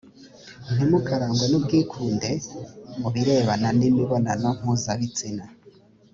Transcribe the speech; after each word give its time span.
ntimukarangwe 0.73 1.45
n 1.47 1.53
ubwikunde 1.59 2.31
mu 2.99 3.09
birebana 3.13 3.69
n 3.77 3.81
imibonano 3.89 4.49
mpuzabitsina 4.59 5.45